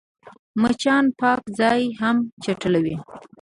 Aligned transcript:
مچان 0.61 1.05
پاک 1.19 1.41
ځای 1.59 1.81
هم 1.99 2.17
چټلوي 2.43 2.95